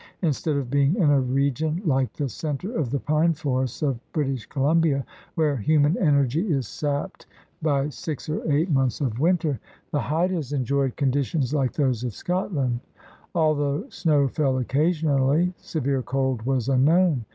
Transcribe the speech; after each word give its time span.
Instead 0.23 0.55
of 0.55 0.71
being 0.71 0.95
in 0.95 1.11
a 1.11 1.21
region 1.21 1.79
like 1.85 2.11
the 2.13 2.27
center 2.27 2.75
of 2.75 2.89
the 2.89 2.99
pine 2.99 3.33
forests 3.33 3.83
of 3.83 3.99
British 4.13 4.47
Columbia 4.47 5.05
where 5.35 5.57
human 5.57 5.95
energy 5.99 6.41
is 6.51 6.67
sapped 6.67 7.27
by 7.61 7.87
six 7.89 8.27
or 8.27 8.41
eight 8.51 8.71
months 8.71 8.99
of 8.99 9.19
winter, 9.19 9.59
the 9.91 9.99
Haidas 9.99 10.53
enjoyed 10.53 10.95
conditions 10.95 11.53
like 11.53 11.73
those 11.73 12.03
of 12.03 12.15
Scotland, 12.15 12.79
Al 13.35 13.53
though 13.53 13.85
snow 13.89 14.27
fell 14.27 14.57
occasionally, 14.57 15.53
severe 15.59 16.01
cold 16.01 16.41
was 16.47 16.67
unknown. 16.67 17.25